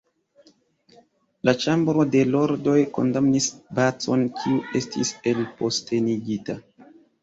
La 1.49 1.53
Ĉambro 1.65 2.07
de 2.17 2.23
Lordoj 2.37 2.79
kondamnis 2.97 3.53
Bacon, 3.83 4.27
kiu 4.43 4.67
estis 4.85 5.17
elpostenigita. 5.37 6.63